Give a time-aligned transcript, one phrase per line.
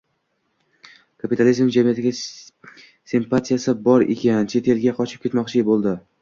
[1.23, 2.13] —Kapitalizm jamiyatiga
[3.11, 4.49] simpatiyasi bor ekan.
[4.55, 5.97] Chet elga qochib ketmoqchi bo‘ldi.